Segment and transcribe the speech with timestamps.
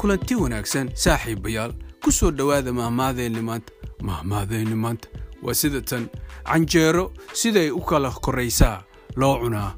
[0.00, 3.72] kulanti wanaagsan saaxiibayaal ku soo dhowaada mahmaadeenni maanta.
[4.02, 5.08] Mahmaadeenni maanta.
[5.42, 6.08] Waa sida tan.
[6.44, 8.82] Canjeero siday u kala koraysaa.
[9.16, 9.72] Loo cunaa.